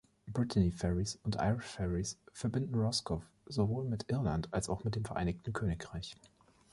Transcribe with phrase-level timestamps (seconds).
[0.27, 5.53] Brittany Ferries und Irish Ferries verbinden Roscoff sowohl mit Irland als auch mit dem Vereinigten
[5.53, 6.15] Königreich.